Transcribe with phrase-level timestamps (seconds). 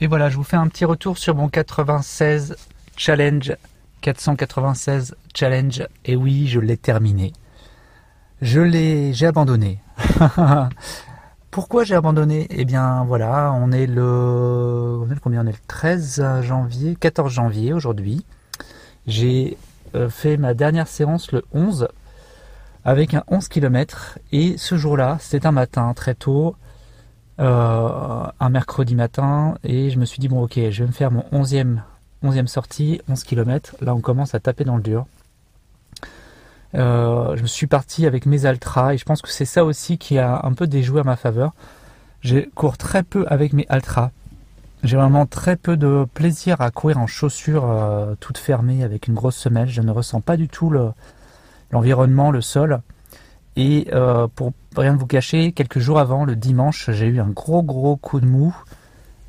[0.00, 2.56] Et voilà, je vous fais un petit retour sur mon 96
[2.96, 3.56] challenge.
[4.00, 5.86] 496 challenge.
[6.04, 7.32] Et oui, je l'ai terminé.
[8.42, 9.78] Je l'ai, j'ai abandonné.
[11.52, 12.48] Pourquoi j'ai abandonné?
[12.50, 15.44] Eh bien voilà, on est le, combien?
[15.44, 18.26] On est le 13 janvier, 14 janvier aujourd'hui.
[19.06, 19.56] J'ai
[19.94, 21.88] euh, fait ma dernière séance le 11
[22.84, 26.56] avec un 11 km et ce jour-là, c'était un matin très tôt.
[27.40, 31.10] Euh, un mercredi matin et je me suis dit bon ok je vais me faire
[31.10, 31.78] mon 11e,
[32.22, 33.76] 11e sortie, 11 km.
[33.80, 35.06] Là on commence à taper dans le dur.
[36.76, 39.98] Euh, je me suis parti avec mes Altras et je pense que c'est ça aussi
[39.98, 41.52] qui a un peu déjoué à ma faveur.
[42.20, 44.10] Je cours très peu avec mes Altras.
[44.84, 49.14] J'ai vraiment très peu de plaisir à courir en chaussures euh, toutes fermées avec une
[49.14, 49.68] grosse semelle.
[49.68, 50.70] Je ne ressens pas du tout
[51.70, 52.80] l'environnement, le, sol.
[53.56, 57.62] Et euh, pour rien vous cacher, quelques jours avant, le dimanche, j'ai eu un gros
[57.62, 58.56] gros coup de mou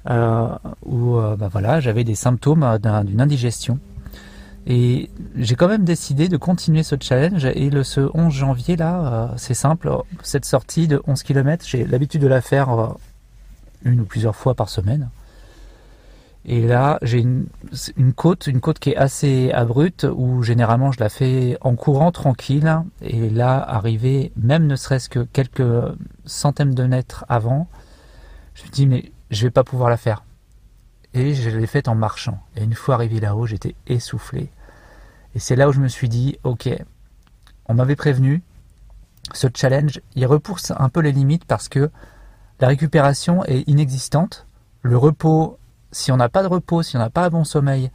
[0.09, 0.47] euh,
[0.85, 3.79] où bah voilà, j'avais des symptômes d'une indigestion.
[4.67, 7.45] Et j'ai quand même décidé de continuer ce challenge.
[7.45, 9.91] Et le ce 11 janvier, là, euh, c'est simple,
[10.23, 12.87] cette sortie de 11 km, j'ai l'habitude de la faire euh,
[13.83, 15.09] une ou plusieurs fois par semaine.
[16.47, 17.47] Et là, j'ai une,
[18.13, 22.83] côte, une côte qui est assez abrupte, où généralement je la fais en courant tranquille.
[23.01, 25.63] Et là, arrivé, même ne serait-ce que quelques
[26.25, 27.67] centaines de mètres avant,
[28.53, 30.23] je me dis, mais je vais pas pouvoir la faire.
[31.15, 32.39] Et je l'ai faite en marchant.
[32.55, 34.51] Et une fois arrivé là-haut, j'étais essoufflé.
[35.33, 36.69] Et c'est là où je me suis dit, ok,
[37.65, 38.43] on m'avait prévenu,
[39.33, 41.89] ce challenge, il repousse un peu les limites parce que
[42.59, 44.45] la récupération est inexistante.
[44.83, 45.57] Le repos,
[45.95, 47.89] si on n'a pas de repos, si on n'a pas un bon sommeil,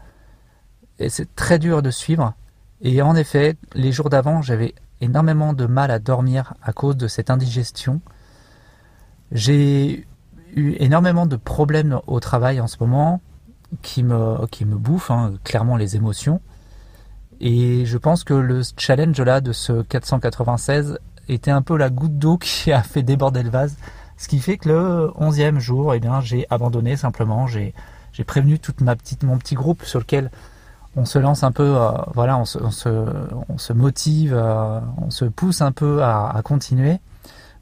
[1.10, 2.32] c'est très dur de suivre.
[2.80, 7.08] Et en effet, les jours d'avant, j'avais énormément de mal à dormir à cause de
[7.08, 8.00] cette indigestion.
[9.32, 10.06] J'ai
[10.56, 13.20] eu énormément de problèmes au travail en ce moment
[13.82, 16.40] qui me, qui me bouffent, hein, clairement les émotions.
[17.38, 22.16] Et je pense que le challenge là de ce 496 était un peu la goutte
[22.16, 23.76] d'eau qui a fait déborder le vase.
[24.20, 27.46] Ce qui fait que le 11e jour, eh bien, j'ai abandonné simplement.
[27.46, 27.72] J'ai,
[28.26, 30.30] prévenu toute ma mon petit groupe sur lequel
[30.94, 35.72] on se lance un peu, euh, voilà, on se, motive, euh, on se pousse un
[35.72, 37.00] peu à, continuer.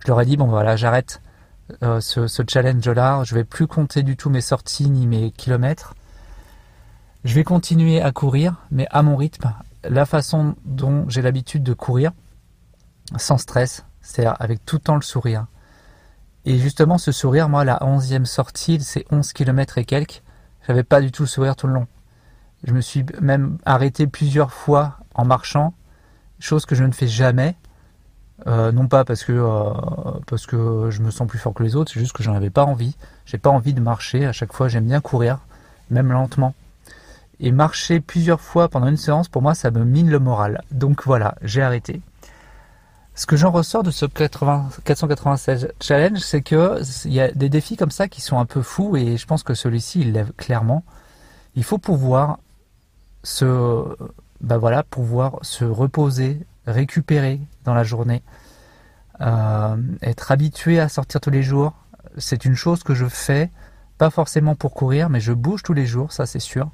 [0.00, 1.22] Je leur ai dit, bon voilà, j'arrête
[1.84, 5.94] euh, ce, ce challenge-là, je vais plus compter du tout mes sorties ni mes kilomètres.
[7.22, 9.54] Je vais continuer à courir, mais à mon rythme,
[9.84, 12.10] la façon dont j'ai l'habitude de courir,
[13.16, 15.46] sans stress, c'est-à-dire avec tout le temps le sourire.
[16.48, 20.22] Et justement, ce sourire, moi, la onzième sortie, c'est 11 km et quelques,
[20.66, 21.86] j'avais pas du tout le sourire tout le long.
[22.64, 25.74] Je me suis même arrêté plusieurs fois en marchant,
[26.40, 27.54] chose que je ne fais jamais.
[28.46, 29.72] Euh, non pas parce que euh,
[30.26, 32.48] parce que je me sens plus fort que les autres, c'est juste que j'en avais
[32.48, 32.96] pas envie.
[33.26, 34.24] J'ai pas envie de marcher.
[34.24, 35.40] À chaque fois, j'aime bien courir,
[35.90, 36.54] même lentement.
[37.40, 40.62] Et marcher plusieurs fois pendant une séance, pour moi, ça me mine le moral.
[40.70, 42.00] Donc voilà, j'ai arrêté.
[43.18, 47.48] Ce que j'en ressors de ce 80, 496 challenge, c'est que il y a des
[47.48, 50.32] défis comme ça qui sont un peu fous et je pense que celui-ci il lève
[50.34, 50.84] clairement.
[51.56, 52.38] Il faut pouvoir
[53.24, 53.88] se,
[54.40, 58.22] bah voilà, pouvoir se reposer, récupérer dans la journée,
[59.20, 61.72] euh, être habitué à sortir tous les jours.
[62.18, 63.50] C'est une chose que je fais,
[63.98, 66.70] pas forcément pour courir, mais je bouge tous les jours, ça c'est sûr.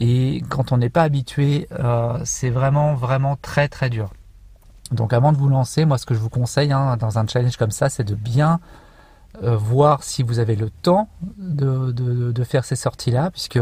[0.00, 4.12] Et quand on n'est pas habitué, euh, c'est vraiment, vraiment très, très dur.
[4.92, 7.56] Donc avant de vous lancer, moi ce que je vous conseille hein, dans un challenge
[7.56, 8.60] comme ça, c'est de bien
[9.42, 11.08] euh, voir si vous avez le temps
[11.38, 13.58] de, faire ces sorties-là, puisque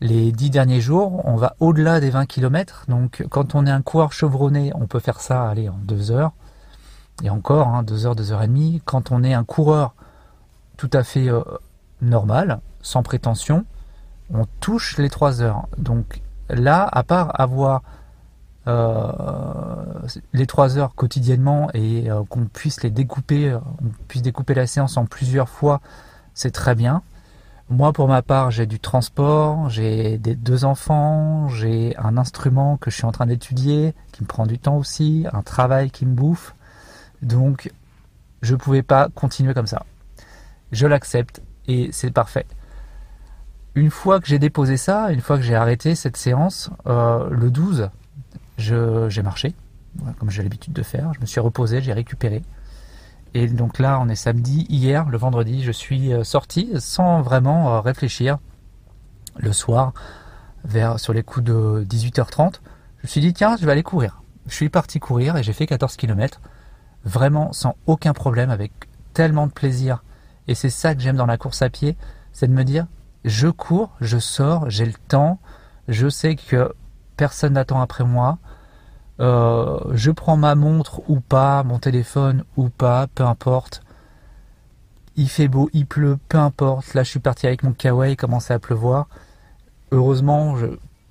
[0.00, 2.84] les dix derniers jours, on va au-delà des 20 km.
[2.88, 6.32] Donc quand on est un coureur chevronné, on peut faire ça allez, en deux heures.
[7.22, 8.82] Et encore, hein, deux heures, deux heures et demie.
[8.84, 9.94] Quand on est un coureur
[10.76, 11.42] tout à fait euh,
[12.02, 13.64] normal, sans prétention,
[14.32, 15.66] on touche les 3 heures.
[15.78, 17.82] Donc là, à part avoir
[18.66, 24.66] les 3 heures quotidiennement et euh, qu'on puisse les découper, euh, on puisse découper la
[24.66, 25.80] séance en plusieurs fois,
[26.34, 27.02] c'est très bien.
[27.70, 32.90] Moi, pour ma part, j'ai du transport, j'ai des deux enfants, j'ai un instrument que
[32.90, 36.14] je suis en train d'étudier, qui me prend du temps aussi, un travail qui me
[36.14, 36.54] bouffe.
[37.22, 37.72] Donc,
[38.42, 39.84] je ne pouvais pas continuer comme ça.
[40.72, 42.46] Je l'accepte et c'est parfait
[43.74, 47.50] une fois que j'ai déposé ça, une fois que j'ai arrêté cette séance, euh, le
[47.50, 47.90] 12,
[48.58, 49.54] j'ai marché,
[50.18, 51.12] comme j'ai l'habitude de faire.
[51.14, 52.42] Je me suis reposé, j'ai récupéré.
[53.34, 54.64] Et donc là, on est samedi.
[54.68, 58.38] Hier, le vendredi, je suis euh, sorti sans vraiment euh, réfléchir.
[59.36, 59.92] Le soir,
[60.64, 62.60] vers sur les coups de 18h30,
[62.98, 64.22] je me suis dit tiens, je vais aller courir.
[64.46, 66.40] Je suis parti courir et j'ai fait 14 km,
[67.04, 68.72] vraiment sans aucun problème, avec
[69.12, 70.04] tellement de plaisir.
[70.46, 71.96] Et c'est ça que j'aime dans la course à pied,
[72.32, 72.86] c'est de me dire,
[73.24, 75.40] je cours, je sors, j'ai le temps,
[75.88, 76.72] je sais que
[77.16, 78.38] personne n'attend après moi,
[79.20, 83.82] euh, je prends ma montre ou pas, mon téléphone ou pas, peu importe.
[85.16, 86.94] Il fait beau, il pleut, peu importe.
[86.94, 89.08] Là, je suis parti avec mon kawaii, il commençait à pleuvoir.
[89.92, 90.56] Heureusement,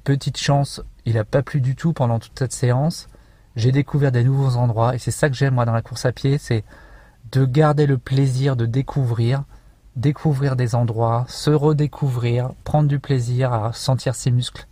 [0.03, 3.07] petite chance, il n'a pas plu du tout pendant toute cette séance.
[3.55, 6.11] J'ai découvert des nouveaux endroits et c'est ça que j'aime moi dans la course à
[6.11, 6.63] pied, c'est
[7.31, 9.43] de garder le plaisir de découvrir,
[9.95, 14.67] découvrir des endroits, se redécouvrir, prendre du plaisir à sentir ses muscles.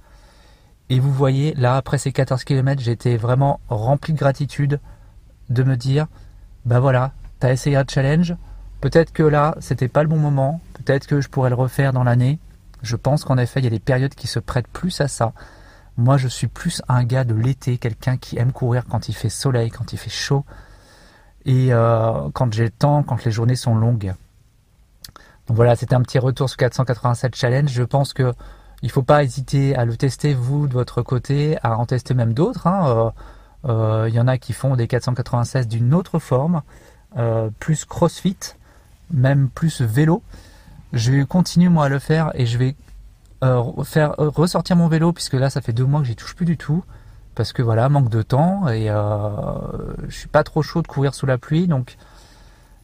[0.92, 4.82] Et vous voyez, là, après ces 14 km, j'étais vraiment rempli de gratitude
[5.50, 6.08] de me dire,
[6.66, 8.36] bah voilà, t'as essayé un challenge,
[8.82, 12.04] peut-être que là, c'était pas le bon moment, peut-être que je pourrais le refaire dans
[12.04, 12.40] l'année.
[12.82, 15.32] Je pense qu'en effet, il y a des périodes qui se prêtent plus à ça.
[15.96, 19.30] Moi, je suis plus un gars de l'été, quelqu'un qui aime courir quand il fait
[19.30, 20.44] soleil, quand il fait chaud,
[21.46, 24.14] et euh, quand j'ai le temps, quand les journées sont longues.
[25.48, 27.72] Donc voilà, c'était un petit retour sur 487 challenge.
[27.72, 28.34] Je pense que
[28.82, 32.14] il ne faut pas hésiter à le tester vous de votre côté, à en tester
[32.14, 32.68] même d'autres.
[32.68, 32.88] Hein.
[32.88, 33.12] Euh,
[33.70, 36.64] euh, il y en a qui font des 496 d'une autre forme,
[37.18, 38.38] euh, plus crossfit,
[39.12, 40.24] même plus vélo.
[40.94, 42.76] Je vais continuer moi à le faire et je vais
[43.84, 46.58] faire ressortir mon vélo puisque là ça fait deux mois que j'y touche plus du
[46.58, 46.84] tout
[47.34, 51.26] parce que voilà manque de temps et je suis pas trop chaud de courir sous
[51.26, 51.98] la pluie donc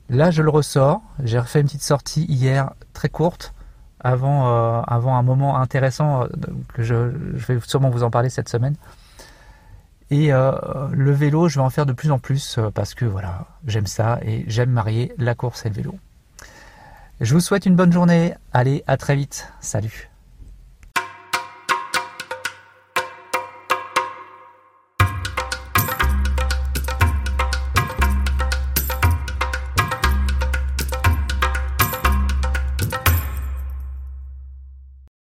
[0.09, 1.01] là je le ressors.
[1.23, 3.53] J'ai refait une petite sortie hier très courte
[3.99, 6.27] avant, euh, avant un moment intéressant euh,
[6.73, 8.75] que je, vais sûrement vous en parler cette semaine.
[10.09, 10.51] Et euh,
[10.91, 14.19] le vélo, je vais en faire de plus en plus parce que voilà, j'aime ça
[14.21, 15.95] et j'aime marier la course et le vélo.
[17.19, 18.33] Je vous souhaite une bonne journée.
[18.53, 19.51] Allez, à très vite.
[19.59, 20.09] Salut.